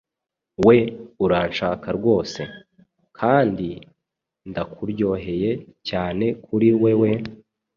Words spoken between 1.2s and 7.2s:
Uranshaka rwose? Kandi ndakuryoheye cyane kuri wewe?